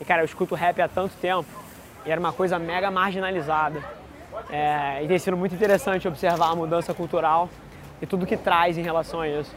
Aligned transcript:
E 0.00 0.04
cara, 0.04 0.22
eu 0.22 0.26
escuto 0.26 0.54
rap 0.54 0.80
há 0.80 0.88
tanto 0.88 1.14
tempo 1.16 1.48
e 2.06 2.10
era 2.10 2.20
uma 2.20 2.32
coisa 2.32 2.58
mega 2.58 2.90
marginalizada. 2.90 3.82
É, 4.50 5.02
e 5.02 5.08
tem 5.08 5.18
sido 5.18 5.36
muito 5.36 5.54
interessante 5.54 6.06
observar 6.06 6.50
a 6.50 6.54
mudança 6.54 6.94
cultural 6.94 7.48
e 8.00 8.06
tudo 8.06 8.26
que 8.26 8.36
traz 8.36 8.78
em 8.78 8.82
relação 8.82 9.20
a 9.20 9.28
isso. 9.28 9.54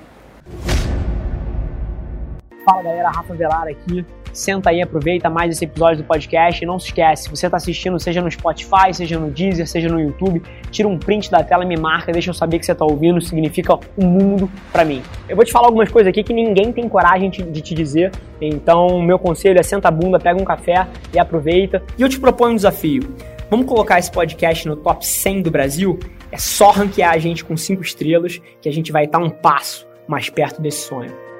Fala 2.65 2.83
galera, 2.83 3.09
Rafa 3.09 3.33
Velar 3.33 3.67
aqui. 3.67 4.05
Senta 4.33 4.69
aí, 4.69 4.81
aproveita 4.81 5.29
mais 5.29 5.51
esse 5.51 5.65
episódio 5.65 6.03
do 6.03 6.07
podcast 6.07 6.63
e 6.63 6.67
não 6.67 6.79
se 6.79 6.87
esquece, 6.87 7.29
você 7.29 7.45
está 7.45 7.57
assistindo, 7.57 7.99
seja 7.99 8.21
no 8.21 8.31
Spotify, 8.31 8.93
seja 8.93 9.19
no 9.19 9.29
Deezer, 9.29 9.67
seja 9.67 9.89
no 9.89 9.99
YouTube, 9.99 10.41
tira 10.69 10.87
um 10.87 10.97
print 10.97 11.29
da 11.29 11.43
tela, 11.43 11.65
me 11.65 11.77
marca, 11.77 12.11
deixa 12.11 12.29
eu 12.29 12.33
saber 12.33 12.59
que 12.59 12.65
você 12.65 12.71
está 12.71 12.85
ouvindo, 12.85 13.19
significa 13.21 13.77
um 13.97 14.07
mundo 14.07 14.49
para 14.71 14.85
mim. 14.85 15.01
Eu 15.27 15.35
vou 15.35 15.43
te 15.43 15.51
falar 15.51 15.67
algumas 15.67 15.89
coisas 15.89 16.09
aqui 16.09 16.23
que 16.23 16.33
ninguém 16.33 16.71
tem 16.71 16.87
coragem 16.87 17.29
de 17.29 17.61
te 17.61 17.73
dizer, 17.75 18.11
então 18.39 19.01
meu 19.01 19.19
conselho 19.19 19.59
é 19.59 19.63
senta 19.63 19.89
a 19.89 19.91
bunda, 19.91 20.19
pega 20.19 20.41
um 20.41 20.45
café 20.45 20.87
e 21.13 21.19
aproveita. 21.19 21.83
E 21.97 22.01
eu 22.01 22.09
te 22.09 22.19
proponho 22.19 22.53
um 22.53 22.55
desafio. 22.55 23.15
Vamos 23.49 23.65
colocar 23.65 23.99
esse 23.99 24.09
podcast 24.09 24.65
no 24.65 24.77
top 24.77 25.05
100 25.05 25.41
do 25.41 25.51
Brasil? 25.51 25.99
É 26.31 26.37
só 26.37 26.71
ranquear 26.71 27.13
a 27.13 27.17
gente 27.17 27.43
com 27.43 27.57
5 27.57 27.81
estrelas 27.81 28.41
que 28.61 28.69
a 28.69 28.71
gente 28.71 28.93
vai 28.93 29.03
estar 29.03 29.19
um 29.19 29.29
passo 29.29 29.85
mais 30.07 30.29
perto 30.29 30.61
desse 30.61 30.87
sonho. 30.87 31.30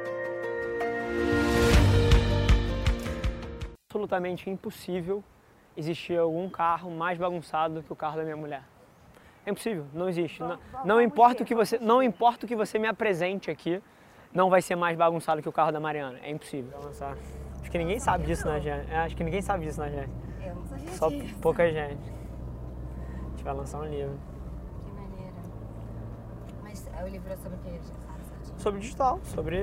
Absolutamente 3.91 4.49
impossível 4.49 5.21
existir 5.75 6.17
algum 6.17 6.49
carro 6.49 6.89
mais 6.89 7.17
bagunçado 7.17 7.75
do 7.75 7.83
que 7.83 7.91
o 7.91 7.95
carro 7.95 8.15
da 8.15 8.23
minha 8.23 8.37
mulher. 8.37 8.63
É 9.45 9.51
impossível, 9.51 9.85
não 9.93 10.07
existe. 10.07 10.39
Não, 10.39 10.57
não 10.85 11.01
importa 11.01 11.43
o 11.43 11.45
que 11.45 11.53
você, 11.53 11.77
não 11.77 12.01
importa 12.01 12.45
o 12.45 12.47
que 12.47 12.55
você 12.55 12.79
me 12.79 12.87
apresente 12.87 13.51
aqui, 13.51 13.81
não 14.33 14.49
vai 14.49 14.61
ser 14.61 14.75
mais 14.75 14.97
bagunçado 14.97 15.41
que 15.41 15.49
o 15.49 15.51
carro 15.51 15.71
da 15.73 15.79
Mariana. 15.79 16.19
É 16.23 16.31
impossível. 16.31 16.71
Acho 17.59 17.69
que 17.69 17.77
ninguém 17.77 17.99
sabe 17.99 18.25
disso 18.25 18.47
na 18.47 18.59
gente. 18.59 18.89
É, 18.89 18.97
acho 18.99 19.15
que 19.15 19.23
ninguém 19.23 19.41
sabe 19.41 19.65
disso 19.65 19.81
na 19.81 19.89
gente. 19.89 20.11
Eu 20.41 20.55
não 20.55 20.65
sabia 20.65 20.91
Só 20.93 21.09
disso. 21.09 21.39
pouca 21.41 21.69
gente. 21.69 22.01
A 22.01 23.29
gente 23.31 23.43
vai 23.43 23.53
lançar 23.53 23.79
um 23.79 23.85
livro. 23.85 24.17
Que 24.85 24.91
maneira. 24.91 25.33
Mas 26.63 26.87
é, 26.97 27.03
o 27.03 27.07
livro 27.07 27.31
é 27.31 27.35
sobre 27.35 27.57
o 27.57 27.59
que? 27.59 28.61
Sobre 28.61 28.79
digital, 28.79 29.19
sobre 29.23 29.57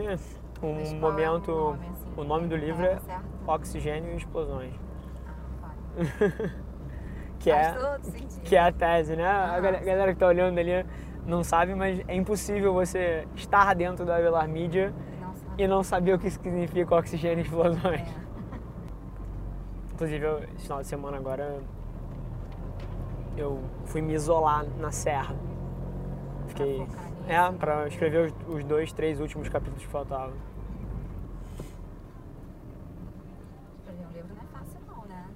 um 0.62 0.74
Mas 0.74 0.92
é 0.92 0.96
o 0.96 1.00
momento. 1.00 1.52
nome, 1.52 1.86
assim? 1.92 2.12
o 2.16 2.24
nome 2.24 2.48
do 2.48 2.56
livro 2.56 2.84
É, 2.84 2.98
certo. 2.98 3.24
Oxigênio 3.46 4.12
e 4.12 4.16
Explosões. 4.16 4.74
Que 7.38 7.52
é, 7.52 7.72
que 8.44 8.56
é 8.56 8.60
a 8.60 8.72
tese, 8.72 9.14
né? 9.14 9.24
A 9.24 9.60
galera, 9.60 10.12
que 10.12 10.18
tá 10.18 10.26
olhando 10.26 10.58
ali 10.58 10.84
não 11.24 11.44
sabe, 11.44 11.74
mas 11.74 12.00
é 12.08 12.16
impossível 12.16 12.74
você 12.74 13.28
estar 13.36 13.74
dentro 13.74 14.04
da 14.04 14.16
Avelar 14.16 14.48
Media 14.48 14.92
Não 15.20 15.34
e 15.56 15.68
não 15.68 15.82
saber 15.84 16.14
o 16.14 16.18
que 16.18 16.28
significa 16.30 16.96
oxigênio 16.96 17.38
e 17.38 17.42
explosões. 17.42 18.00
É. 18.00 18.06
Inclusive, 19.94 20.24
eu, 20.24 20.38
esse 20.56 20.64
final 20.64 20.80
de 20.80 20.88
semana 20.88 21.16
agora 21.16 21.60
eu 23.36 23.60
fui 23.84 24.00
me 24.02 24.14
isolar 24.14 24.64
na 24.78 24.90
serra. 24.90 25.34
Fiquei. 26.48 26.86
É, 27.28 27.52
pra 27.52 27.86
escrever 27.86 28.32
os, 28.48 28.54
os 28.54 28.64
dois, 28.64 28.92
três 28.92 29.20
últimos 29.20 29.48
capítulos 29.48 29.82
que 29.82 29.88
faltavam. 29.88 30.34
Escrever 33.78 34.06
um 34.06 34.12
livro 34.12 34.34
não 34.34 34.42
é 34.42 34.46
fácil 34.58 34.80
não, 34.88 35.04
né? 35.04 35.26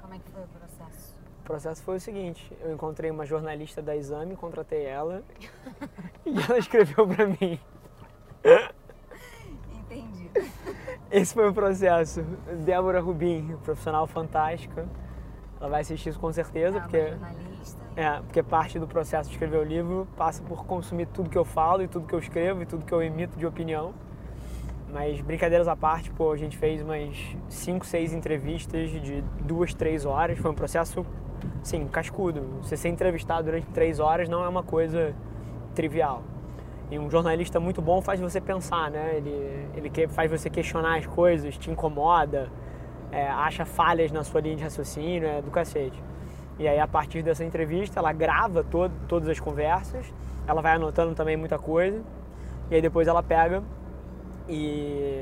Como 0.00 0.14
é 0.14 0.18
que 0.18 0.30
foi 0.30 0.42
o 0.42 0.46
processo? 0.46 1.16
O 1.40 1.44
processo 1.44 1.82
foi 1.82 1.96
o 1.96 2.00
seguinte: 2.00 2.52
eu 2.60 2.72
encontrei 2.74 3.10
uma 3.10 3.24
jornalista 3.24 3.80
da 3.80 3.96
Exame, 3.96 4.36
contratei 4.36 4.84
ela 4.84 5.22
e 6.26 6.38
ela 6.38 6.58
escreveu 6.58 7.06
pra 7.08 7.26
mim. 7.26 7.58
Entendi. 9.72 10.30
Esse 11.10 11.34
foi 11.34 11.48
o 11.48 11.54
processo. 11.54 12.22
Débora 12.64 13.00
Rubim, 13.00 13.56
profissional 13.64 14.06
fantástica. 14.06 14.86
Ela 15.58 15.70
vai 15.70 15.80
assistir 15.80 16.10
isso 16.10 16.18
com 16.20 16.32
certeza, 16.32 16.78
É 16.78 16.80
porque, 16.80 17.08
jornalista. 17.08 17.51
É, 17.96 18.20
porque 18.20 18.42
parte 18.42 18.78
do 18.78 18.86
processo 18.86 19.28
de 19.28 19.34
escrever 19.34 19.58
o 19.58 19.64
livro 19.64 20.08
passa 20.16 20.42
por 20.42 20.64
consumir 20.64 21.06
tudo 21.06 21.28
que 21.28 21.36
eu 21.36 21.44
falo 21.44 21.82
e 21.82 21.88
tudo 21.88 22.06
que 22.06 22.14
eu 22.14 22.18
escrevo 22.18 22.62
e 22.62 22.66
tudo 22.66 22.84
que 22.84 22.92
eu 22.92 23.02
emito 23.02 23.38
de 23.38 23.46
opinião. 23.46 23.92
Mas 24.92 25.20
brincadeiras 25.20 25.68
à 25.68 25.74
parte, 25.74 26.10
pô, 26.10 26.32
a 26.32 26.36
gente 26.36 26.56
fez 26.56 26.82
umas 26.82 27.16
5, 27.48 27.84
6 27.86 28.12
entrevistas 28.12 28.90
de 28.90 29.22
duas, 29.40 29.72
três 29.72 30.04
horas. 30.04 30.38
Foi 30.38 30.50
um 30.50 30.54
processo, 30.54 31.04
sim, 31.62 31.86
cascudo. 31.86 32.42
Você 32.62 32.76
ser 32.76 32.88
entrevistado 32.88 33.44
durante 33.44 33.66
três 33.68 33.98
horas 33.98 34.28
não 34.28 34.44
é 34.44 34.48
uma 34.48 34.62
coisa 34.62 35.14
trivial. 35.74 36.22
E 36.90 36.98
um 36.98 37.10
jornalista 37.10 37.58
muito 37.58 37.80
bom 37.80 38.02
faz 38.02 38.20
você 38.20 38.38
pensar, 38.38 38.90
né? 38.90 39.16
Ele, 39.16 39.66
ele 39.74 40.08
faz 40.08 40.30
você 40.30 40.50
questionar 40.50 40.98
as 40.98 41.06
coisas, 41.06 41.56
te 41.56 41.70
incomoda, 41.70 42.50
é, 43.10 43.28
acha 43.28 43.64
falhas 43.64 44.12
na 44.12 44.22
sua 44.22 44.42
linha 44.42 44.56
de 44.56 44.62
raciocínio, 44.62 45.26
é 45.26 45.40
do 45.40 45.50
cacete. 45.50 46.02
E 46.58 46.68
aí, 46.68 46.78
a 46.78 46.86
partir 46.86 47.22
dessa 47.22 47.44
entrevista, 47.44 47.98
ela 47.98 48.12
grava 48.12 48.62
todo, 48.62 48.92
todas 49.08 49.28
as 49.28 49.40
conversas, 49.40 50.12
ela 50.46 50.60
vai 50.60 50.74
anotando 50.74 51.14
também 51.14 51.36
muita 51.36 51.58
coisa, 51.58 52.00
e 52.70 52.74
aí 52.74 52.82
depois 52.82 53.08
ela 53.08 53.22
pega 53.22 53.62
e 54.48 55.12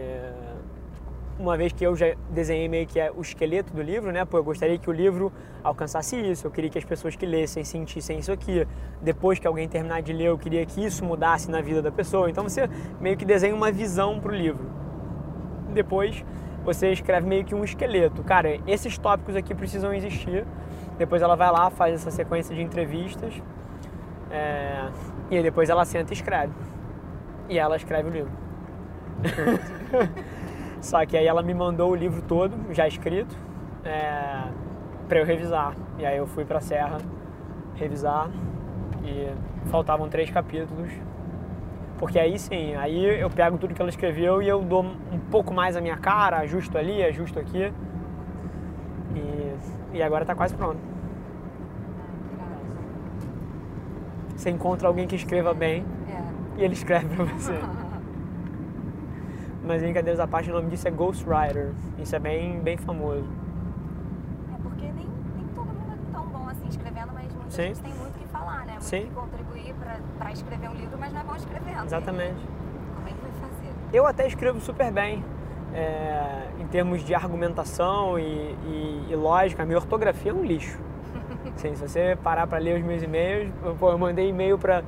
uma 1.38 1.56
vez 1.56 1.72
que 1.72 1.82
eu 1.82 1.96
já 1.96 2.14
desenhei 2.28 2.68
meio 2.68 2.86
que 2.86 3.00
é 3.00 3.10
o 3.10 3.22
esqueleto 3.22 3.72
do 3.72 3.80
livro, 3.80 4.12
né? 4.12 4.24
Pô, 4.26 4.36
eu 4.36 4.44
gostaria 4.44 4.78
que 4.78 4.90
o 4.90 4.92
livro 4.92 5.32
alcançasse 5.64 6.14
isso, 6.16 6.46
eu 6.46 6.50
queria 6.50 6.68
que 6.68 6.78
as 6.78 6.84
pessoas 6.84 7.16
que 7.16 7.24
lessem 7.24 7.64
sentissem 7.64 8.18
isso 8.18 8.30
aqui. 8.30 8.66
Depois 9.00 9.38
que 9.38 9.46
alguém 9.46 9.66
terminar 9.66 10.02
de 10.02 10.12
ler, 10.12 10.26
eu 10.26 10.38
queria 10.38 10.64
que 10.66 10.84
isso 10.84 11.02
mudasse 11.02 11.50
na 11.50 11.62
vida 11.62 11.80
da 11.80 11.90
pessoa. 11.90 12.28
Então 12.28 12.44
você 12.44 12.68
meio 13.00 13.16
que 13.16 13.24
desenha 13.24 13.54
uma 13.54 13.72
visão 13.72 14.20
pro 14.20 14.34
livro. 14.34 14.66
Depois 15.72 16.22
você 16.62 16.92
escreve 16.92 17.26
meio 17.26 17.44
que 17.44 17.54
um 17.54 17.64
esqueleto. 17.64 18.22
Cara, 18.22 18.60
esses 18.66 18.98
tópicos 18.98 19.34
aqui 19.34 19.54
precisam 19.54 19.94
existir. 19.94 20.46
Depois 21.00 21.22
ela 21.22 21.34
vai 21.34 21.50
lá, 21.50 21.70
faz 21.70 21.94
essa 21.94 22.10
sequência 22.10 22.54
de 22.54 22.60
entrevistas. 22.60 23.32
é, 24.30 24.86
E 25.30 25.36
aí 25.38 25.42
depois 25.42 25.70
ela 25.70 25.82
senta 25.86 26.12
e 26.12 26.14
escreve. 26.14 26.52
E 27.48 27.58
ela 27.58 27.74
escreve 27.74 28.10
o 28.10 28.12
livro. 28.12 28.30
Só 30.82 31.06
que 31.06 31.16
aí 31.16 31.26
ela 31.26 31.42
me 31.42 31.54
mandou 31.54 31.90
o 31.90 31.94
livro 31.94 32.20
todo, 32.20 32.54
já 32.74 32.86
escrito, 32.86 33.34
é, 33.82 34.42
para 35.08 35.20
eu 35.20 35.24
revisar. 35.24 35.72
E 35.98 36.04
aí 36.04 36.18
eu 36.18 36.26
fui 36.26 36.44
pra 36.44 36.60
Serra 36.60 36.98
revisar 37.76 38.28
e 39.02 39.32
faltavam 39.70 40.06
três 40.06 40.28
capítulos. 40.28 40.92
Porque 41.96 42.18
aí 42.18 42.38
sim, 42.38 42.74
aí 42.74 43.06
eu 43.18 43.30
pego 43.30 43.56
tudo 43.56 43.72
que 43.72 43.80
ela 43.80 43.88
escreveu 43.88 44.42
e 44.42 44.48
eu 44.48 44.60
dou 44.60 44.84
um 44.84 45.18
pouco 45.30 45.54
mais 45.54 45.76
a 45.76 45.80
minha 45.80 45.96
cara, 45.96 46.40
ajusto 46.40 46.76
ali, 46.76 47.02
ajusto 47.02 47.38
aqui. 47.38 47.72
E, 49.92 50.02
agora 50.02 50.24
tá 50.24 50.34
quase 50.34 50.54
pronto. 50.54 50.78
Você 54.36 54.50
encontra 54.50 54.88
alguém 54.88 55.06
que 55.06 55.16
escreva 55.16 55.52
bem 55.52 55.84
É. 56.08 56.60
e 56.60 56.64
ele 56.64 56.74
escreve 56.74 57.14
pra 57.14 57.24
você. 57.24 57.52
Mas 59.62 59.82
brincadeiras 59.82 60.18
à 60.18 60.26
parte, 60.26 60.50
o 60.50 60.54
nome 60.54 60.70
disso 60.70 60.88
é 60.88 60.90
Ghostwriter. 60.90 61.72
Isso 61.98 62.16
é 62.16 62.18
bem, 62.18 62.58
bem 62.60 62.76
famoso. 62.76 63.28
É 64.54 64.56
porque 64.62 64.84
nem, 64.86 65.06
nem 65.36 65.46
todo 65.54 65.66
mundo 65.66 65.92
é 65.92 66.12
tão 66.12 66.26
bom 66.26 66.48
assim 66.48 66.66
escrevendo, 66.68 67.12
mas 67.12 67.32
muita 67.34 67.50
Sim. 67.50 67.62
gente 67.64 67.80
tem 67.82 67.92
muito 67.94 68.16
o 68.16 68.18
que 68.18 68.26
falar, 68.28 68.60
né? 68.64 68.72
Muito 68.72 68.84
Sim. 68.84 69.02
que 69.02 69.10
contribuir 69.14 69.74
pra, 69.74 69.96
pra 70.18 70.32
escrever 70.32 70.70
um 70.70 70.74
livro, 70.74 70.96
mas 70.98 71.12
não 71.12 71.20
é 71.20 71.24
bom 71.24 71.36
escrevendo. 71.36 71.84
Exatamente. 71.84 72.40
Como 72.94 73.08
é 73.08 73.12
que 73.12 73.20
vai 73.20 73.30
fazer? 73.32 73.72
Eu 73.92 74.06
até 74.06 74.26
escrevo 74.26 74.58
super 74.60 74.90
bem. 74.90 75.22
É, 75.74 76.42
em 76.60 76.66
termos 76.66 77.04
de 77.04 77.14
argumentação 77.14 78.18
e, 78.18 78.22
e- 78.22 79.06
e 79.10 79.14
lógica, 79.16 79.62
a 79.62 79.66
minha 79.66 79.78
ortografia 79.78 80.30
é 80.30 80.34
um 80.34 80.44
lixo. 80.44 80.78
Assim, 81.56 81.74
se 81.74 81.80
você 81.88 82.16
parar 82.22 82.46
para 82.46 82.58
ler 82.58 82.78
os 82.78 82.84
meus 82.84 83.02
e-mails, 83.02 83.50
eu, 83.64 83.74
pô, 83.74 83.90
eu 83.90 83.98
mandei 83.98 84.28
e-mail 84.28 84.58
para. 84.58 84.82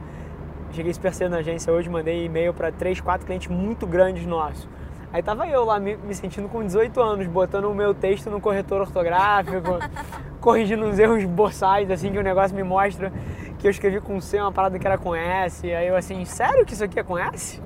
Cheguei 0.72 0.92
cedo 0.94 1.30
na 1.30 1.38
agência 1.38 1.70
hoje, 1.72 1.88
mandei 1.90 2.24
e-mail 2.24 2.54
para 2.54 2.72
três, 2.72 2.98
quatro 3.00 3.26
clientes 3.26 3.48
muito 3.48 3.86
grandes 3.86 4.24
nossos. 4.24 4.66
Aí 5.12 5.22
tava 5.22 5.46
eu 5.46 5.62
lá 5.66 5.78
me, 5.78 5.94
me 5.96 6.14
sentindo 6.14 6.48
com 6.48 6.64
18 6.64 6.98
anos, 6.98 7.26
botando 7.26 7.66
o 7.66 7.74
meu 7.74 7.92
texto 7.92 8.30
no 8.30 8.40
corretor 8.40 8.80
ortográfico, 8.80 9.78
corrigindo 10.40 10.86
uns 10.86 10.98
erros 10.98 11.22
boçais, 11.24 11.90
assim, 11.90 12.10
que 12.10 12.18
o 12.18 12.22
negócio 12.22 12.56
me 12.56 12.62
mostra 12.62 13.12
que 13.58 13.66
eu 13.66 13.70
escrevi 13.70 14.00
com 14.00 14.18
C 14.22 14.40
uma 14.40 14.50
parada 14.50 14.78
que 14.78 14.86
era 14.86 14.96
com 14.96 15.14
S. 15.14 15.70
Aí 15.70 15.86
eu 15.88 15.94
assim, 15.96 16.24
sério 16.24 16.64
que 16.64 16.72
isso 16.72 16.82
aqui 16.82 16.98
é 16.98 17.02
com 17.02 17.18
S? 17.18 17.60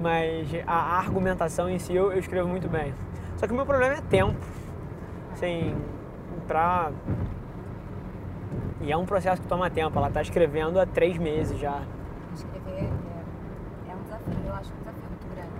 Mas 0.00 0.48
a 0.66 0.98
argumentação 0.98 1.68
em 1.68 1.78
si 1.78 1.94
eu, 1.94 2.12
eu 2.12 2.18
escrevo 2.18 2.48
muito 2.48 2.68
bem. 2.68 2.94
Só 3.36 3.46
que 3.46 3.52
o 3.52 3.56
meu 3.56 3.66
problema 3.66 3.94
é 3.94 4.00
tempo. 4.00 4.38
Assim, 5.32 5.74
pra. 6.46 6.90
E 8.80 8.92
é 8.92 8.96
um 8.96 9.04
processo 9.04 9.42
que 9.42 9.48
toma 9.48 9.68
tempo. 9.70 9.98
Ela 9.98 10.10
tá 10.10 10.22
escrevendo 10.22 10.78
há 10.80 10.86
três 10.86 11.18
meses 11.18 11.58
já. 11.58 11.82
Escrever 12.34 12.84
é, 12.84 13.90
é 13.90 13.94
um 13.94 14.02
desafio, 14.02 14.46
eu 14.46 14.54
acho 14.54 14.72
um 14.72 14.78
desafio 14.78 15.02
muito 15.08 15.26
grande. 15.34 15.50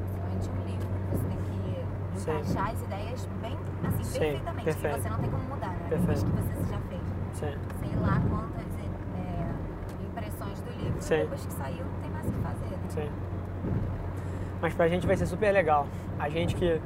Principalmente 0.00 0.50
um 0.50 0.64
livro, 0.66 0.88
você 1.12 1.24
tem 1.28 1.38
que 1.38 2.20
Sim. 2.20 2.30
encaixar 2.30 2.70
as 2.72 2.82
ideias 2.82 3.28
bem, 3.40 3.56
assim, 3.86 4.04
Sim, 4.04 4.18
perfeitamente, 4.18 4.64
perfeito. 4.64 4.94
que 4.96 5.02
você 5.02 5.08
não 5.08 5.18
tem 5.18 5.30
como 5.30 5.44
mudar, 5.44 5.70
né? 5.70 5.86
Perfeito. 5.88 6.24
Que 6.24 6.30
você 6.32 6.72
já 6.72 6.80
fez. 6.88 7.02
Sim. 7.34 7.54
Sei 7.78 7.96
lá 8.00 8.20
quantas 8.28 8.78
é, 8.78 10.04
impressões 10.04 10.60
do 10.60 10.70
livro, 10.70 10.78
Sim. 11.00 11.18
depois 11.18 11.46
que 11.46 11.52
saiu 11.52 11.84
não 11.84 12.00
tem 12.00 12.10
mais 12.10 12.26
o 12.26 12.32
que 12.32 12.40
fazer, 12.40 12.70
né? 12.70 12.78
Sim. 12.88 13.10
Mas 14.60 14.74
pra 14.74 14.88
gente 14.88 15.06
vai 15.06 15.16
ser 15.16 15.26
super 15.26 15.52
legal. 15.52 15.86
A 16.18 16.28
gente 16.28 16.54
que 16.54 16.80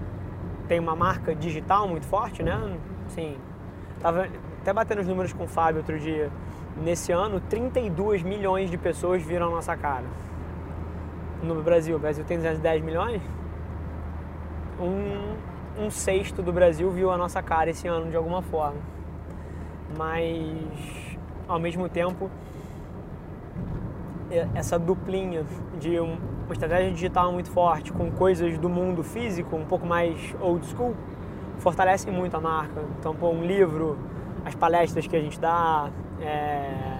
tem 0.69 0.79
uma 0.79 0.95
marca 0.95 1.35
digital 1.35 1.89
muito 1.89 2.07
forte, 2.07 2.43
né? 2.43 2.77
Sim. 3.09 3.37
Tava 4.01 4.29
até 4.61 4.73
batendo 4.73 5.01
os 5.01 5.07
números 5.07 5.33
com 5.33 5.45
o 5.45 5.49
Fábio 5.49 5.79
outro 5.79 5.99
dia. 5.99 6.31
Nesse 6.77 7.13
ano, 7.13 7.41
32 7.41 8.23
milhões 8.23 8.71
de 8.71 8.79
pessoas 8.79 9.23
viram 9.23 9.49
a 9.49 9.51
nossa 9.51 9.77
cara. 9.77 10.05
No 11.43 11.63
Brasil. 11.63 11.97
O 11.97 11.99
Brasil 11.99 12.25
tem 12.25 12.37
210 12.37 12.83
milhões. 12.83 13.23
Um, 14.81 15.85
um 15.85 15.91
sexto 15.91 16.43
do 16.43 16.53
Brasil 16.53 16.91
viu 16.91 17.11
a 17.11 17.17
nossa 17.17 17.43
cara 17.43 17.71
esse 17.71 17.87
ano 17.89 18.11
de 18.11 18.17
alguma 18.17 18.43
forma. 18.43 18.81
Mas, 19.97 21.17
ao 21.47 21.59
mesmo 21.59 21.89
tempo, 21.89 22.31
essa 24.55 24.79
duplinha 24.79 25.45
de 25.79 25.99
uma 25.99 26.53
estratégia 26.53 26.91
digital 26.93 27.33
muito 27.33 27.51
forte 27.51 27.93
com 27.93 28.11
coisas 28.11 28.59
do 28.59 28.69
mundo 28.69 29.03
físico, 29.03 29.57
um 29.57 29.65
pouco 29.65 29.87
mais 29.87 30.35
old 30.41 30.67
school, 30.67 30.95
fortalece 31.59 32.11
muito 32.11 32.37
a 32.37 32.41
marca. 32.41 32.83
Então, 32.99 33.15
pô, 33.15 33.31
um 33.31 33.45
livro, 33.45 33.99
as 34.45 34.55
palestras 34.55 35.07
que 35.07 35.17
a 35.17 35.21
gente 35.21 35.39
dá, 35.39 35.91
é, 36.21 36.99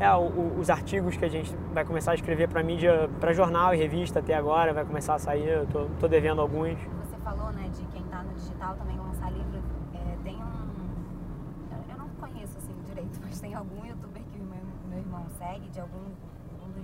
é 0.00 0.16
os 0.58 0.68
artigos 0.70 1.16
que 1.16 1.24
a 1.24 1.28
gente 1.28 1.54
vai 1.72 1.84
começar 1.84 2.12
a 2.12 2.14
escrever 2.14 2.48
para 2.48 2.62
mídia, 2.62 3.08
para 3.20 3.32
jornal 3.32 3.74
e 3.74 3.78
revista 3.78 4.18
até 4.18 4.34
agora, 4.34 4.72
vai 4.72 4.84
começar 4.84 5.14
a 5.14 5.18
sair, 5.18 5.48
eu 5.48 5.66
tô, 5.66 5.86
tô 5.98 6.08
devendo 6.08 6.40
alguns. 6.40 6.78
Você 7.04 7.16
falou, 7.22 7.52
né, 7.52 7.68
de 7.68 7.84
quem 7.86 8.02
está 8.02 8.22
no 8.22 8.34
digital 8.34 8.74
também 8.74 8.98
lançar 8.98 9.30
livro. 9.30 9.62
É, 9.94 10.16
tem 10.24 10.36
um. 10.36 11.90
Eu 11.90 11.98
não 11.98 12.08
conheço 12.20 12.58
assim 12.58 12.74
direito, 12.84 13.20
mas 13.24 13.40
tem 13.40 13.54
algum 13.54 13.84
youtuber 13.86 14.22
que 14.32 14.38
o 14.38 14.44
meu, 14.44 14.62
meu 14.88 14.98
irmão 14.98 15.26
segue 15.38 15.68
de 15.68 15.80
algum 15.80 15.98
um 15.98 16.29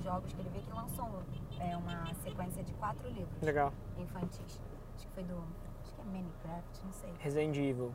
jogos 0.06 0.32
que 0.32 0.40
ele 0.40 0.50
vê 0.50 0.60
que 0.60 0.72
lançou 0.72 1.08
é, 1.58 1.76
uma 1.76 2.14
sequência 2.22 2.62
de 2.62 2.72
quatro 2.74 3.08
livros. 3.08 3.42
Legal. 3.42 3.72
Infantis. 3.98 4.60
Acho 4.94 5.06
que 5.08 5.12
foi 5.14 5.24
do. 5.24 5.34
Acho 5.82 5.94
que 5.94 6.00
é 6.00 6.04
Minecraft, 6.04 6.84
não 6.84 6.92
sei. 6.92 7.12
Resident 7.18 7.56
Evil. 7.56 7.92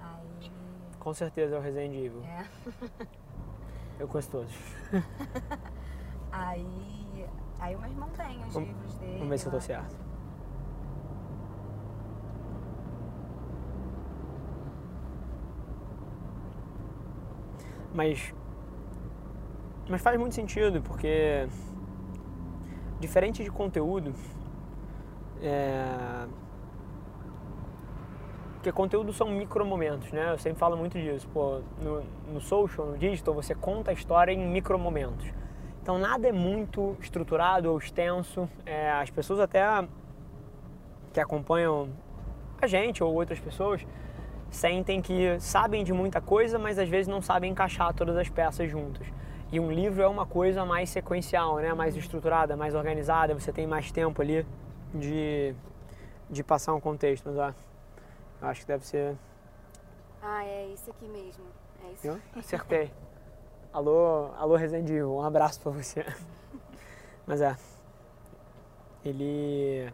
Aí. 0.00 0.52
Com 0.98 1.14
certeza 1.14 1.56
é 1.56 1.58
o 1.58 1.62
Resident 1.62 1.94
Evil. 1.94 2.22
É. 2.24 2.46
Eu 3.98 4.08
conheço 4.08 4.30
todos. 4.30 4.52
aí. 6.32 7.26
Aí 7.60 7.76
o 7.76 7.80
meu 7.80 7.90
irmão 7.90 8.08
tem 8.10 8.44
os 8.46 8.52
Vamos- 8.54 8.68
livros 8.68 8.94
dele. 8.98 9.12
Vamos 9.14 9.28
ver 9.30 9.38
se 9.38 9.46
eu 9.46 9.52
tô 9.52 9.60
certo. 9.60 9.96
Mas. 17.94 18.32
Mas 19.88 20.00
faz 20.00 20.18
muito 20.18 20.34
sentido, 20.34 20.80
porque. 20.82 21.46
Diferente 23.00 23.42
de 23.42 23.50
conteúdo. 23.50 24.14
É, 25.42 26.26
porque 28.62 28.70
conteúdo 28.70 29.12
são 29.12 29.28
micromomentos, 29.28 30.12
né? 30.12 30.30
Eu 30.30 30.38
sempre 30.38 30.60
falo 30.60 30.76
muito 30.76 30.96
disso. 30.96 31.26
Pô, 31.34 31.62
no, 31.82 32.04
no 32.32 32.40
social, 32.40 32.86
no 32.86 32.96
digital, 32.96 33.34
você 33.34 33.56
conta 33.56 33.90
a 33.90 33.94
história 33.94 34.30
em 34.30 34.38
micromomentos. 34.38 35.26
Então 35.82 35.98
nada 35.98 36.28
é 36.28 36.32
muito 36.32 36.96
estruturado 37.00 37.68
ou 37.72 37.76
extenso. 37.76 38.48
É, 38.64 38.92
as 38.92 39.10
pessoas 39.10 39.40
até 39.40 39.66
que 41.12 41.18
acompanham 41.18 41.88
a 42.60 42.68
gente 42.68 43.02
ou 43.02 43.12
outras 43.12 43.40
pessoas 43.40 43.84
sentem 44.48 45.02
que 45.02 45.40
sabem 45.40 45.82
de 45.82 45.92
muita 45.92 46.20
coisa, 46.20 46.56
mas 46.56 46.78
às 46.78 46.88
vezes 46.88 47.08
não 47.08 47.20
sabem 47.20 47.50
encaixar 47.50 47.92
todas 47.92 48.16
as 48.16 48.28
peças 48.28 48.70
juntas. 48.70 49.08
E 49.52 49.60
um 49.60 49.70
livro 49.70 50.02
é 50.02 50.08
uma 50.08 50.24
coisa 50.24 50.64
mais 50.64 50.88
sequencial, 50.88 51.56
né? 51.56 51.74
mais 51.74 51.94
estruturada, 51.94 52.56
mais 52.56 52.74
organizada, 52.74 53.34
você 53.34 53.52
tem 53.52 53.66
mais 53.66 53.92
tempo 53.92 54.22
ali 54.22 54.46
de, 54.94 55.54
de 56.30 56.42
passar 56.42 56.72
um 56.72 56.80
contexto. 56.80 57.28
Mas 57.28 57.36
ó, 57.36 57.54
eu 58.40 58.48
acho 58.48 58.62
que 58.62 58.66
deve 58.66 58.86
ser. 58.86 59.14
Ah, 60.22 60.42
é 60.42 60.68
isso 60.68 60.90
aqui 60.90 61.06
mesmo. 61.06 61.44
É 61.84 61.92
isso. 61.92 62.02
Viu? 62.02 62.18
Acertei. 62.34 62.90
Alô, 63.74 64.30
alô 64.38 64.54
Resident 64.54 64.88
Evil, 64.88 65.14
um 65.14 65.22
abraço 65.22 65.58
pra 65.60 65.72
você. 65.72 66.04
Mas 67.26 67.40
é. 67.40 67.56
Ele. 69.04 69.90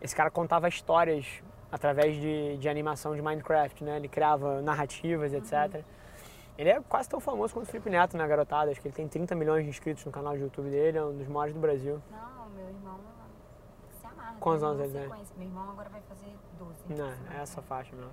Esse 0.00 0.14
cara 0.14 0.30
contava 0.30 0.68
histórias 0.68 1.26
através 1.70 2.16
de, 2.16 2.56
de 2.56 2.68
animação 2.68 3.16
de 3.16 3.22
Minecraft, 3.22 3.82
né? 3.82 3.96
Ele 3.96 4.08
criava 4.08 4.62
narrativas, 4.62 5.32
etc. 5.32 5.84
Ele 6.58 6.70
é 6.70 6.80
quase 6.80 7.08
tão 7.08 7.20
famoso 7.20 7.52
quanto 7.52 7.66
o 7.66 7.70
Felipe 7.70 7.90
Neto 7.90 8.16
na 8.16 8.26
garotada. 8.26 8.70
Acho 8.70 8.80
que 8.80 8.88
ele 8.88 8.94
tem 8.94 9.06
30 9.06 9.34
milhões 9.34 9.64
de 9.64 9.70
inscritos 9.70 10.04
no 10.04 10.10
canal 10.12 10.34
de 10.34 10.42
YouTube 10.42 10.70
dele, 10.70 10.96
é 10.98 11.04
um 11.04 11.16
dos 11.16 11.28
maiores 11.28 11.52
do 11.54 11.60
Brasil. 11.60 12.00
Não, 12.10 12.48
meu 12.50 12.66
irmão 12.66 12.98
se 14.00 14.06
amarra. 14.06 14.36
Quantos 14.40 14.62
anos 14.62 14.80
ele 14.80 14.92
tem? 14.92 15.08
Meu 15.36 15.46
irmão 15.48 15.70
agora 15.70 15.88
vai 15.90 16.00
fazer 16.02 16.32
12. 16.58 16.74
Não, 16.94 17.10
é 17.36 17.42
essa 17.42 17.60
faixa 17.60 17.94
mesmo. 17.94 18.10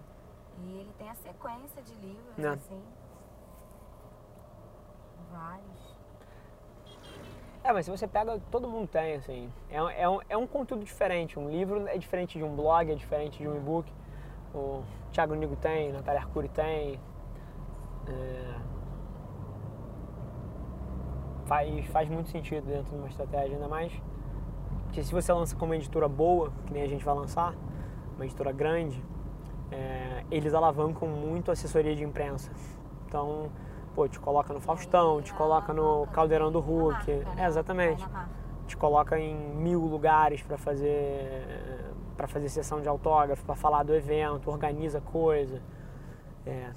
E 0.65 0.79
ele 0.79 0.91
tem 0.97 1.09
a 1.09 1.15
sequência 1.15 1.81
de 1.81 1.93
livros, 1.95 2.37
Não. 2.37 2.53
assim. 2.53 2.81
Vários. 5.31 5.93
É, 7.63 7.71
mas 7.71 7.85
se 7.85 7.91
você 7.91 8.07
pega, 8.07 8.39
todo 8.51 8.67
mundo 8.67 8.87
tem, 8.89 9.15
assim. 9.15 9.51
É, 9.69 9.81
um- 9.81 9.89
é, 9.89 10.09
um, 10.09 10.19
é 10.29 10.37
um 10.37 10.45
conteúdo 10.45 10.83
diferente. 10.83 11.39
Um 11.39 11.49
livro 11.49 11.87
é 11.87 11.97
diferente 11.97 12.37
de 12.37 12.43
um 12.43 12.53
blog, 12.55 12.91
é 12.91 12.95
diferente 12.95 13.37
de 13.39 13.47
um 13.47 13.55
e-book. 13.55 13.91
O 14.53 14.83
Thiago 15.13 15.33
Nigo 15.33 15.55
tem, 15.55 15.91
Natália 15.93 16.21
Arcuri 16.21 16.49
tem. 16.49 16.99
É, 18.07 18.55
faz, 21.45 21.85
faz 21.87 22.09
muito 22.09 22.29
sentido 22.29 22.65
dentro 22.65 22.91
de 22.91 22.95
uma 22.95 23.07
estratégia, 23.07 23.55
ainda 23.55 23.67
mais 23.67 23.91
que 24.91 25.03
se 25.03 25.11
você 25.11 25.33
lança 25.33 25.55
com 25.55 25.65
uma 25.65 25.75
editora 25.75 26.07
boa, 26.07 26.51
que 26.67 26.73
nem 26.73 26.83
a 26.83 26.87
gente 26.87 27.03
vai 27.03 27.15
lançar, 27.15 27.55
uma 28.15 28.25
editora 28.25 28.51
grande, 28.51 29.03
é, 29.71 30.23
eles 30.29 30.53
alavancam 30.53 31.07
muito 31.07 31.49
a 31.49 31.53
assessoria 31.53 31.95
de 31.95 32.03
imprensa. 32.03 32.51
Então, 33.07 33.49
pô, 33.95 34.07
te 34.07 34.19
coloca 34.19 34.53
no 34.53 34.61
Faustão, 34.61 35.19
te 35.19 35.33
coloca 35.33 35.73
no 35.73 36.05
Caldeirão 36.07 36.51
do 36.51 36.59
Hulk. 36.59 37.09
É, 37.37 37.45
exatamente 37.47 38.05
te 38.67 38.77
coloca 38.77 39.19
em 39.19 39.35
mil 39.55 39.81
lugares 39.81 40.41
para 40.41 40.57
fazer 40.57 41.93
para 42.15 42.27
fazer 42.27 42.47
sessão 42.49 42.79
de 42.79 42.87
autógrafo, 42.87 43.43
para 43.43 43.55
falar 43.55 43.83
do 43.83 43.93
evento, 43.93 44.49
organiza 44.49 45.01
coisa. 45.01 45.61
É. 46.45 46.69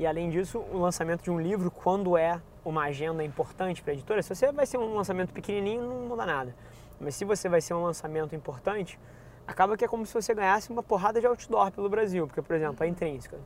E 0.00 0.06
além 0.06 0.30
disso, 0.30 0.64
o 0.72 0.78
lançamento 0.78 1.22
de 1.22 1.30
um 1.30 1.38
livro, 1.38 1.70
quando 1.70 2.16
é 2.16 2.40
uma 2.64 2.84
agenda 2.84 3.22
importante 3.22 3.82
para 3.82 3.92
a 3.92 3.94
editora, 3.94 4.22
se 4.22 4.34
você 4.34 4.50
vai 4.50 4.64
ser 4.64 4.78
um 4.78 4.94
lançamento 4.94 5.30
pequenininho, 5.30 5.82
não 5.82 6.08
muda 6.08 6.24
nada. 6.24 6.56
Mas 6.98 7.14
se 7.16 7.24
você 7.26 7.50
vai 7.50 7.60
ser 7.60 7.74
um 7.74 7.82
lançamento 7.82 8.34
importante, 8.34 8.98
acaba 9.46 9.76
que 9.76 9.84
é 9.84 9.88
como 9.88 10.06
se 10.06 10.14
você 10.14 10.32
ganhasse 10.32 10.70
uma 10.70 10.82
porrada 10.82 11.20
de 11.20 11.26
outdoor 11.26 11.70
pelo 11.70 11.86
Brasil. 11.90 12.26
Porque, 12.26 12.40
por 12.40 12.56
exemplo, 12.56 12.82
a 12.82 12.86
Intrínseca. 12.86 13.36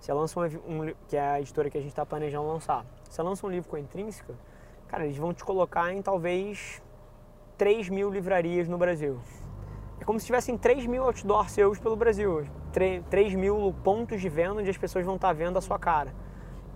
Você 0.00 0.12
lança 0.12 0.40
um, 0.40 0.42
um 0.42 0.94
que 1.06 1.16
é 1.16 1.20
a 1.20 1.40
editora 1.40 1.70
que 1.70 1.78
a 1.78 1.80
gente 1.80 1.90
está 1.90 2.04
planejando 2.04 2.48
lançar. 2.48 2.84
Você 3.08 3.22
lança 3.22 3.46
um 3.46 3.50
livro 3.50 3.70
com 3.70 3.76
a 3.76 3.80
Intrínseca, 3.80 4.34
cara, 4.88 5.04
eles 5.04 5.16
vão 5.16 5.32
te 5.32 5.44
colocar 5.44 5.92
em 5.92 6.02
talvez 6.02 6.82
3 7.56 7.88
mil 7.88 8.10
livrarias 8.10 8.66
no 8.66 8.76
Brasil. 8.76 9.20
É 10.02 10.04
como 10.04 10.18
se 10.18 10.26
tivessem 10.26 10.58
3 10.58 10.84
mil 10.86 11.04
outdoors 11.04 11.52
seus 11.52 11.78
pelo 11.78 11.94
Brasil. 11.94 12.44
3, 12.72 13.04
3 13.08 13.34
mil 13.36 13.72
pontos 13.84 14.20
de 14.20 14.28
venda 14.28 14.54
onde 14.54 14.68
as 14.68 14.76
pessoas 14.76 15.06
vão 15.06 15.14
estar 15.14 15.32
vendo 15.32 15.56
a 15.56 15.60
sua 15.60 15.78
cara. 15.78 16.12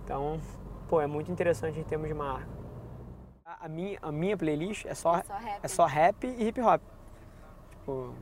Então, 0.05 0.39
pô, 0.87 1.01
é 1.01 1.07
muito 1.07 1.29
interessante 1.29 1.77
em 1.77 1.83
termos 1.83 2.07
de 2.07 2.13
marca. 2.13 2.47
A, 3.45 3.65
a 3.65 3.67
minha, 3.67 3.99
a 4.01 4.13
minha 4.13 4.37
playlist 4.37 4.85
é 4.85 4.95
só, 4.95 5.17
É 5.17 5.23
só 5.23 5.33
rap. 5.35 5.59
é 5.61 5.67
só 5.67 5.85
rap 5.85 6.25
e 6.25 6.47
hip 6.47 6.61
hop. 6.61 6.81
Tipo, 7.71 8.15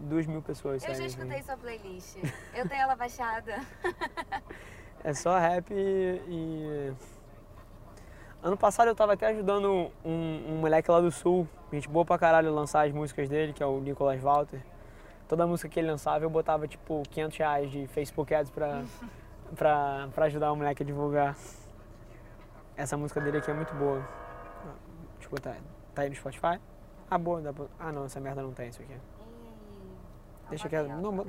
2 0.00 0.26
mil 0.26 0.42
pessoas 0.42 0.84
Eu 0.84 0.94
já 0.94 1.06
escutei 1.06 1.42
sua 1.42 1.56
playlist. 1.56 2.18
Eu 2.54 2.68
tenho 2.68 2.82
ela 2.82 2.94
baixada. 2.94 3.54
É 5.04 5.14
só 5.14 5.38
rap 5.38 5.72
e, 5.72 6.20
e- 6.26 6.92
Ano 8.42 8.56
passado 8.56 8.88
eu 8.88 8.94
tava 8.94 9.14
até 9.14 9.26
ajudando 9.28 9.90
um, 10.04 10.44
um 10.48 10.58
moleque 10.60 10.88
lá 10.90 11.00
do 11.00 11.10
sul, 11.10 11.48
gente 11.72 11.88
boa 11.88 12.04
pra 12.04 12.16
caralho, 12.16 12.48
a 12.48 12.52
lançar 12.52 12.86
as 12.86 12.92
músicas 12.92 13.28
dele, 13.28 13.52
que 13.52 13.62
é 13.62 13.66
o 13.66 13.80
Nicolas 13.80 14.20
Walter. 14.20 14.62
Toda 15.28 15.46
música 15.46 15.68
que 15.68 15.80
ele 15.80 15.90
lançava 15.90 16.24
eu 16.24 16.30
botava 16.30 16.68
tipo 16.68 17.02
500 17.10 17.36
reais 17.36 17.70
de 17.70 17.86
Facebook 17.88 18.32
Ads 18.32 18.50
pra, 18.50 18.82
pra, 19.56 20.08
pra 20.14 20.26
ajudar 20.26 20.52
o 20.52 20.56
moleque 20.56 20.84
a 20.84 20.86
divulgar. 20.86 21.36
Essa 22.76 22.96
música 22.96 23.20
dele 23.20 23.38
aqui 23.38 23.50
é 23.50 23.54
muito 23.54 23.74
boa. 23.74 23.98
Deixa 25.14 25.26
eu 25.26 25.30
botar. 25.30 25.56
Tá 25.92 26.02
aí 26.02 26.08
no 26.08 26.14
Spotify? 26.14 26.60
Ah, 27.10 27.18
boa. 27.18 27.40
Dá 27.40 27.52
pra... 27.52 27.66
Ah, 27.78 27.90
não, 27.90 28.04
essa 28.04 28.20
merda 28.20 28.40
não 28.40 28.52
tem 28.52 28.68
isso 28.68 28.80
aqui. 28.80 28.94
Deixa 30.48 30.68
Ela 30.68 30.86
quieto. 30.86 31.00
Não, 31.00 31.26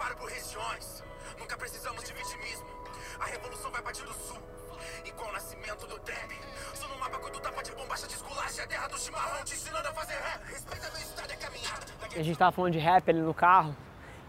Separo 0.00 0.16
por 0.16 0.30
regiões. 0.30 1.04
Nunca 1.38 1.58
precisamos 1.58 2.02
de 2.04 2.14
vitimismo. 2.14 2.66
A 3.20 3.26
revolução 3.26 3.70
vai 3.70 3.82
partir 3.82 4.02
do 4.02 4.14
sul. 4.14 4.38
Qual 5.14 5.28
o 5.28 5.32
nascimento 5.34 5.86
do 5.86 5.98
trap. 5.98 6.34
Sou 6.72 6.88
no 6.88 6.98
mapa 6.98 7.18
com 7.18 7.28
tapa 7.38 7.62
de 7.62 7.70
bombacha 7.72 8.06
de 8.06 8.14
esculacha, 8.14 8.62
a 8.62 8.66
terra 8.66 8.88
do 8.88 8.98
chimarrão 8.98 9.44
te 9.44 9.52
ensinando 9.52 9.86
a 9.86 9.92
fazer 9.92 10.14
rap. 10.14 10.42
Respeita 10.46 10.88
meu 10.90 11.02
estado 11.02 11.30
e 11.30 11.36
caminhada. 11.36 11.86
A 12.18 12.22
gente 12.22 12.38
tava 12.38 12.50
falando 12.50 12.72
de 12.72 12.78
rap 12.78 13.10
ali 13.10 13.20
no 13.20 13.34
carro. 13.34 13.76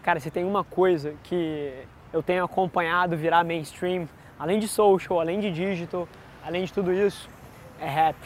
Cara, 0.03 0.19
se 0.19 0.29
tem 0.29 0.43
uma 0.43 0.65
coisa 0.65 1.15
que 1.23 1.87
eu 2.11 2.21
tenho 2.21 2.43
acompanhado 2.43 3.15
virar 3.15 3.45
mainstream, 3.45 4.09
além 4.37 4.59
de 4.59 4.67
social, 4.67 5.21
além 5.21 5.39
de 5.39 5.51
digital, 5.51 6.05
além 6.43 6.65
de 6.65 6.73
tudo 6.73 6.91
isso, 6.91 7.29
é 7.79 7.87
rap. 7.87 8.17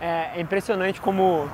É, 0.00 0.38
é 0.38 0.40
impressionante 0.40 1.00
como 1.00 1.48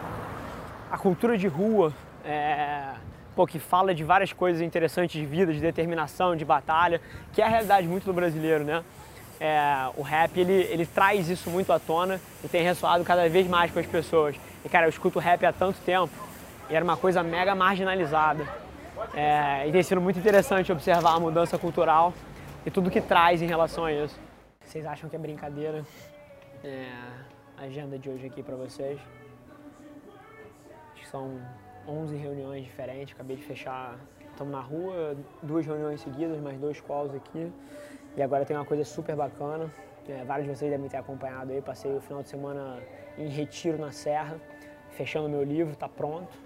a 0.90 0.96
cultura 0.96 1.36
de 1.36 1.46
rua, 1.46 1.92
é, 2.24 2.94
pô, 3.36 3.46
que 3.46 3.58
fala 3.58 3.94
de 3.94 4.02
várias 4.02 4.32
coisas 4.32 4.62
interessantes 4.62 5.20
de 5.20 5.26
vida, 5.26 5.52
de 5.52 5.60
determinação, 5.60 6.34
de 6.34 6.44
batalha, 6.44 7.00
que 7.34 7.42
é 7.42 7.44
a 7.44 7.48
realidade 7.48 7.86
muito 7.86 8.04
do 8.04 8.12
brasileiro, 8.14 8.64
né? 8.64 8.82
É, 9.38 9.90
o 9.94 10.02
rap 10.02 10.40
ele, 10.40 10.54
ele 10.54 10.86
traz 10.86 11.28
isso 11.28 11.50
muito 11.50 11.70
à 11.70 11.78
tona 11.78 12.18
e 12.42 12.48
tem 12.48 12.62
ressoado 12.62 13.04
cada 13.04 13.28
vez 13.28 13.46
mais 13.46 13.70
com 13.70 13.78
as 13.78 13.84
pessoas. 13.86 14.34
E 14.64 14.68
cara, 14.68 14.86
eu 14.86 14.90
escuto 14.90 15.18
rap 15.18 15.44
há 15.44 15.52
tanto 15.52 15.78
tempo 15.80 16.12
e 16.70 16.74
era 16.74 16.82
uma 16.82 16.96
coisa 16.96 17.22
mega 17.22 17.54
marginalizada. 17.54 18.48
É, 19.14 19.68
e 19.68 19.72
tem 19.72 19.82
sido 19.82 20.00
muito 20.00 20.18
interessante 20.18 20.72
observar 20.72 21.16
a 21.16 21.20
mudança 21.20 21.58
cultural 21.58 22.14
e 22.64 22.70
tudo 22.70 22.90
que 22.90 23.02
traz 23.02 23.42
em 23.42 23.46
relação 23.46 23.84
a 23.84 23.92
isso. 23.92 24.18
Vocês 24.64 24.86
acham 24.86 25.10
que 25.10 25.14
é 25.14 25.18
brincadeira? 25.18 25.84
É, 26.64 26.88
a 27.58 27.64
agenda 27.64 27.98
de 27.98 28.08
hoje 28.08 28.26
aqui 28.26 28.42
para 28.42 28.56
vocês. 28.56 28.98
Acho 30.94 31.02
que 31.02 31.08
são 31.08 31.38
11 31.88 32.16
reuniões 32.16 32.64
diferentes, 32.64 33.14
acabei 33.14 33.36
de 33.36 33.42
fechar. 33.42 33.98
Estamos 34.30 34.52
na 34.52 34.60
rua, 34.60 35.16
duas 35.42 35.64
reuniões 35.64 36.00
seguidas, 36.00 36.38
mais 36.40 36.58
dois 36.58 36.80
calls 36.80 37.14
aqui. 37.14 37.50
E 38.16 38.22
agora 38.22 38.44
tem 38.44 38.56
uma 38.56 38.64
coisa 38.64 38.84
super 38.84 39.16
bacana. 39.16 39.70
É, 40.08 40.24
vários 40.24 40.48
de 40.48 40.56
vocês 40.56 40.70
devem 40.70 40.88
ter 40.88 40.98
acompanhado 40.98 41.52
aí. 41.52 41.60
Passei 41.60 41.94
o 41.94 42.00
final 42.00 42.22
de 42.22 42.28
semana 42.28 42.78
em 43.18 43.28
retiro 43.28 43.78
na 43.78 43.90
Serra, 43.90 44.36
fechando 44.90 45.28
meu 45.28 45.42
livro, 45.42 45.72
está 45.72 45.88
pronto. 45.88 46.36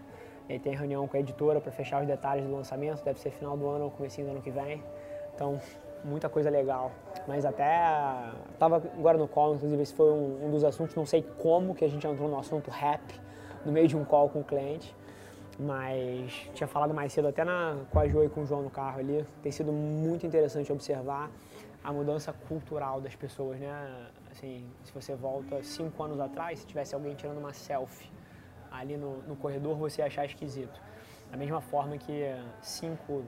E 0.49 0.59
tem 0.59 0.75
reunião 0.75 1.06
com 1.06 1.16
a 1.16 1.20
editora 1.20 1.61
para 1.61 1.70
fechar 1.70 2.00
os 2.00 2.06
detalhes 2.06 2.44
do 2.44 2.52
lançamento, 2.52 3.04
deve 3.04 3.20
ser 3.20 3.30
final 3.30 3.56
do 3.56 3.68
ano 3.68 3.85
ou 3.85 3.90
começo 3.90 4.20
do 4.20 4.30
ano 4.30 4.42
que 4.42 4.50
vem. 4.50 4.82
Então, 5.35 5.61
muita 6.04 6.28
coisa 6.28 6.50
legal. 6.50 6.90
Mas 7.26 7.44
até 7.44 7.80
estava 8.52 8.76
agora 8.76 9.16
no 9.16 9.28
call, 9.28 9.54
inclusive 9.54 9.82
esse 9.82 9.94
foi 9.94 10.11
um, 10.11 10.47
um, 10.47 10.50
dos 10.50 10.64
assuntos, 10.64 10.94
não 10.94 11.06
sei 11.06 11.23
como 11.38 11.75
que 11.75 11.85
a 11.85 11.88
gente 11.88 12.06
entrou 12.06 12.28
no 12.28 12.38
assunto 12.38 12.70
rap 12.70 13.00
no 13.64 13.73
meio 13.73 13.87
de 13.87 13.97
um 13.97 14.04
call 14.04 14.28
com 14.28 14.40
o 14.40 14.44
cliente. 14.44 14.94
Mas 15.62 16.49
tinha 16.55 16.67
falado 16.67 16.95
mais 16.95 17.12
cedo 17.12 17.29
até 17.29 17.45
na, 17.45 17.76
com 17.90 17.99
a 17.99 18.09
Jo 18.09 18.25
e 18.25 18.31
com 18.31 18.43
o 18.43 18.47
João 18.47 18.62
no 18.62 18.71
carro 18.71 18.99
ali. 18.99 19.26
Tem 19.43 19.52
sido 19.52 19.71
muito 19.71 20.26
interessante 20.26 20.73
observar 20.73 21.31
a 21.85 21.93
mudança 21.93 22.33
cultural 22.33 22.99
das 22.99 23.14
pessoas, 23.14 23.59
né? 23.59 24.07
Assim, 24.31 24.64
se 24.83 24.93
você 24.93 25.14
volta 25.14 25.62
cinco 25.62 26.02
anos 26.02 26.19
atrás, 26.19 26.61
se 26.61 26.67
tivesse 26.67 26.95
alguém 26.95 27.14
tirando 27.14 27.38
uma 27.38 27.52
selfie 27.52 28.11
ali 28.71 28.97
no, 28.97 29.19
no 29.23 29.37
corredor 29.37 29.76
você 29.76 30.00
achar 30.00 30.25
esquisito. 30.25 30.81
Da 31.31 31.37
mesma 31.37 31.61
forma 31.61 31.99
que 31.99 32.23
cinco, 32.62 33.23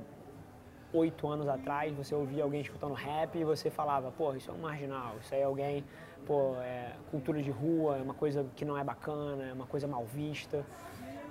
oito 0.93 1.29
anos 1.29 1.49
atrás 1.49 1.95
você 1.95 2.15
ouvia 2.15 2.45
alguém 2.45 2.63
escutando 2.63 2.95
rap 2.95 3.37
e 3.37 3.45
você 3.45 3.71
falava, 3.71 4.11
pô, 4.11 4.35
isso 4.35 4.51
é 4.51 4.55
um 4.55 4.59
marginal, 4.59 5.17
isso 5.21 5.35
aí 5.35 5.41
é 5.41 5.45
alguém, 5.45 5.85
pô, 6.27 6.55
é 6.63 6.93
cultura 7.11 7.43
de 7.43 7.51
rua, 7.51 7.99
é 7.99 8.03
uma 8.03 8.15
coisa 8.15 8.47
que 8.57 8.65
não 8.65 8.79
é 8.79 8.85
bacana, 8.85 9.45
é 9.45 9.53
uma 9.53 9.67
coisa 9.67 9.87
mal 9.87 10.05
vista. 10.05 10.65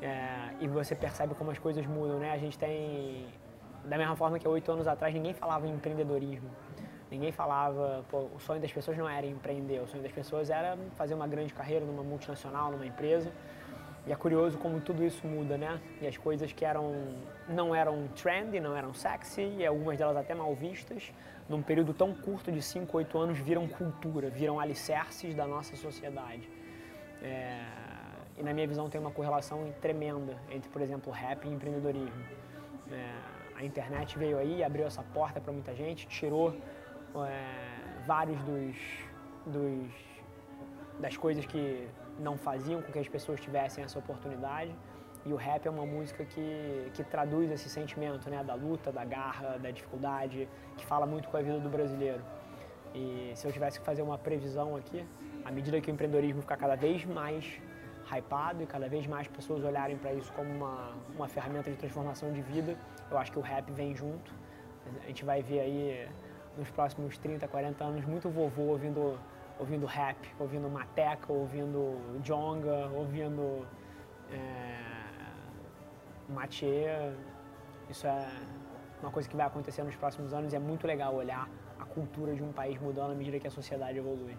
É, 0.02 0.56
e 0.60 0.68
você 0.68 0.96
percebe 0.96 1.36
como 1.36 1.52
as 1.52 1.60
coisas 1.60 1.86
mudam, 1.86 2.20
né? 2.20 2.32
A 2.32 2.38
gente 2.38 2.58
tem, 2.58 3.28
da 3.86 3.98
mesma 3.98 4.16
forma 4.16 4.40
que 4.40 4.48
oito 4.48 4.72
anos 4.72 4.88
atrás 4.88 5.14
ninguém 5.14 5.34
falava 5.34 5.68
em 5.68 5.74
empreendedorismo. 5.74 6.50
Ninguém 7.12 7.32
falava, 7.32 8.06
pô, 8.10 8.30
o 8.34 8.40
sonho 8.40 8.62
das 8.62 8.72
pessoas 8.72 8.98
não 8.98 9.08
era 9.08 9.28
empreender, 9.28 9.80
o 9.80 9.88
sonho 9.88 10.02
das 10.02 10.12
pessoas 10.12 10.50
era 10.50 10.78
fazer 10.96 11.14
uma 11.14 11.28
grande 11.28 11.54
carreira 11.54 11.86
numa 11.86 12.02
multinacional, 12.02 12.72
numa 12.72 12.86
empresa. 12.86 13.32
E 14.08 14.12
é 14.12 14.16
curioso 14.16 14.58
como 14.58 14.82
tudo 14.82 15.04
isso 15.04 15.28
muda, 15.28 15.58
né? 15.58 15.80
E 16.02 16.08
as 16.08 16.18
coisas 16.18 16.52
que 16.52 16.66
eram 16.66 17.14
não 17.48 17.76
eram 17.76 18.08
trendy, 18.16 18.60
não 18.60 18.76
eram 18.76 18.94
sexy, 18.94 19.42
e 19.42 19.66
algumas 19.66 19.98
delas 19.98 20.18
até 20.18 20.34
mal 20.34 20.56
vistas, 20.56 21.14
num 21.48 21.62
período 21.62 21.94
tão 21.94 22.14
curto 22.14 22.52
de 22.52 22.62
5, 22.62 22.98
8 22.98 23.18
anos, 23.20 23.38
viram 23.38 23.68
cultura, 23.68 24.30
viram 24.30 24.60
alicerces 24.60 25.36
da 25.36 25.46
nossa 25.46 25.76
sociedade. 25.76 26.50
É... 27.22 27.62
E 28.38 28.44
na 28.44 28.54
minha 28.54 28.68
visão 28.68 28.90
tem 28.90 29.00
uma 29.00 29.12
correlação 29.12 29.74
tremenda 29.82 30.38
entre, 30.50 30.70
por 30.70 30.82
exemplo, 30.82 31.12
rap 31.12 31.46
e 31.46 31.50
empreendedorismo. 31.50 32.24
É... 32.92 33.32
A 33.56 33.64
internet 33.64 34.18
veio 34.18 34.38
aí, 34.40 34.64
abriu 34.64 34.86
essa 34.86 35.04
porta 35.04 35.40
para 35.40 35.54
muita 35.54 35.76
gente, 35.76 36.08
tirou 36.08 36.56
é... 37.16 38.04
vários 38.06 38.42
dos, 38.44 38.76
dos 39.46 39.92
das 41.00 41.18
coisas 41.18 41.46
que 41.46 41.88
não 42.20 42.38
faziam 42.38 42.82
com 42.82 42.92
que 42.92 43.00
as 43.00 43.08
pessoas 43.08 43.40
tivessem 43.40 43.84
essa 43.84 43.98
oportunidade. 43.98 44.74
E 45.26 45.32
o 45.32 45.36
rap 45.36 45.68
é 45.68 45.70
uma 45.70 45.86
música 45.86 46.26
que, 46.26 46.92
que 46.94 47.04
traduz 47.04 47.52
esse 47.52 47.70
sentimento 47.70 48.30
né, 48.30 48.44
da 48.44 48.56
luta, 48.56 48.92
da 48.92 49.06
garra, 49.06 49.58
da 49.58 49.70
dificuldade, 49.70 50.48
que 50.78 50.86
fala 50.86 51.06
muito 51.06 51.30
com 51.30 51.38
a 51.38 51.42
vida 51.42 51.60
do 51.60 51.70
brasileiro. 51.70 52.22
E 52.94 53.32
se 53.36 53.48
eu 53.48 53.52
tivesse 53.52 53.80
que 53.80 53.86
fazer 53.86 54.02
uma 54.02 54.18
previsão 54.18 54.76
aqui, 54.76 55.06
à 55.46 55.52
medida 55.52 55.80
que 55.80 55.90
o 55.90 55.94
empreendedorismo 55.94 56.42
ficar 56.42 56.58
cada 56.58 56.76
vez 56.76 57.06
mais 57.06 57.62
hypado 58.12 58.64
e 58.64 58.66
cada 58.66 58.88
vez 58.90 59.08
mais 59.08 59.28
pessoas 59.28 59.64
olharem 59.64 59.98
para 59.98 60.14
isso 60.14 60.32
como 60.34 60.50
uma, 60.50 60.94
uma 61.16 61.28
ferramenta 61.28 61.70
de 61.70 61.78
transformação 61.78 62.32
de 62.32 62.42
vida, 62.42 62.78
eu 63.10 63.18
acho 63.18 63.32
que 63.32 63.40
o 63.40 63.42
rap 63.42 63.72
vem 63.72 63.96
junto. 63.96 64.34
A 65.04 65.08
gente 65.08 65.24
vai 65.24 65.42
ver 65.42 65.60
aí 65.60 66.10
nos 66.58 66.70
próximos 66.72 67.18
30, 67.18 67.48
40 67.48 67.84
anos 67.84 68.06
muito 68.06 68.30
vovô 68.30 68.64
ouvindo 68.64 69.18
ouvindo 69.60 69.86
rap, 69.86 70.18
ouvindo 70.40 70.68
Mateca, 70.70 71.32
ouvindo 71.32 72.20
Jonga, 72.24 72.90
ouvindo 72.96 73.68
é. 74.32 74.82
Isso 77.90 78.08
é 78.08 78.28
uma 79.02 79.12
coisa 79.12 79.30
que 79.30 79.36
vai 79.36 79.46
acontecer 79.46 79.84
nos 79.84 79.96
próximos 79.96 80.34
anos 80.34 80.54
e 80.54 80.56
é 80.56 80.60
muito 80.60 80.88
legal 80.88 81.14
olhar 81.14 81.48
a 81.80 81.86
cultura 81.86 82.34
de 82.34 82.42
um 82.42 82.52
país 82.52 82.80
mudando 82.80 83.12
à 83.12 83.16
medida 83.16 83.40
que 83.40 83.48
a 83.48 83.52
sociedade 83.52 83.98
evolui. 83.98 84.36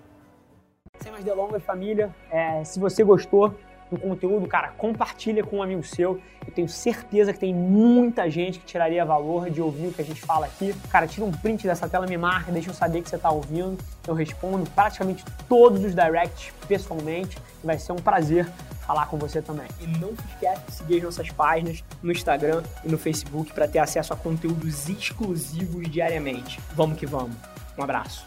Sem 1.03 1.13
mais 1.13 1.25
delongas, 1.25 1.63
família, 1.63 2.15
é, 2.31 2.63
se 2.65 2.79
você 2.79 3.03
gostou, 3.03 3.55
do 3.93 3.99
conteúdo, 3.99 4.47
cara, 4.49 4.69
compartilha 4.79 5.45
com 5.45 5.59
um 5.59 5.63
amigo 5.63 5.85
seu. 5.85 6.21
Eu 6.47 6.53
tenho 6.53 6.69
certeza 6.69 7.33
que 7.33 7.39
tem 7.39 7.55
muita 7.55 8.29
gente 8.31 8.59
que 8.59 8.65
tiraria 8.65 9.05
valor 9.05 9.51
de 9.51 9.61
ouvir 9.61 9.89
o 9.89 9.93
que 9.93 10.01
a 10.01 10.05
gente 10.05 10.21
fala 10.21 10.47
aqui. 10.47 10.75
Cara, 10.91 11.07
tira 11.07 11.27
um 11.27 11.31
print 11.31 11.67
dessa 11.67 11.89
tela, 11.89 12.07
me 12.07 12.17
marca, 12.17 12.51
deixa 12.51 12.71
eu 12.71 12.75
saber 12.75 13.03
que 13.03 13.11
você 13.11 13.17
está 13.17 13.31
ouvindo. 13.31 13.79
Eu 14.09 14.15
respondo 14.15 14.69
praticamente 14.71 15.25
todos 15.49 15.85
os 15.85 15.95
directs 15.95 16.53
pessoalmente. 16.67 17.37
Vai 17.63 17.79
ser 17.79 17.93
um 17.93 17.97
prazer 17.97 18.49
falar 18.87 19.07
com 19.07 19.19
você 19.19 19.43
também. 19.43 19.69
E 19.81 19.87
não 19.87 20.09
se 20.09 20.25
esquece 20.33 20.63
de 20.67 20.73
seguir 20.73 20.97
as 20.97 21.03
nossas 21.03 21.31
páginas 21.31 21.85
no 22.03 22.11
Instagram 22.11 22.63
e 22.83 22.89
no 22.89 22.99
Facebook 22.99 23.53
para 23.53 23.69
ter 23.69 23.79
acesso 23.79 24.13
a 24.13 24.17
conteúdos 24.17 24.89
exclusivos 24.89 25.89
diariamente. 25.91 26.59
Vamos 26.75 26.99
que 26.99 27.07
vamos. 27.07 27.37
Um 27.79 27.83
abraço. 27.83 28.27